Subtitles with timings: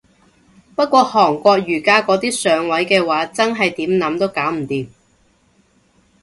[0.75, 4.87] 不過韓國瑜嗰啲上位嘅話真係點諗都搞唔掂